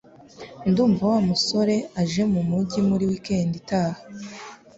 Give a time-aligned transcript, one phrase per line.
[0.69, 4.01] Ndumva Wa musore aje mumujyi muri weekend itaha